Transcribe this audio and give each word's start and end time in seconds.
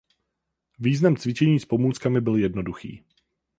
Význam 0.79 1.15
cvičení 1.17 1.59
s 1.59 1.65
pomůckami 1.65 2.21
byl 2.21 2.35
jednoduchý. 2.35 3.03